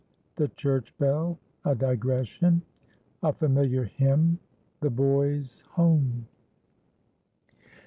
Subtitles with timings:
[0.35, 6.25] —THE CHURCH BELL.—A DIGRESSION.—A FAMILIAR HYMN.—THE BOYS' HOME.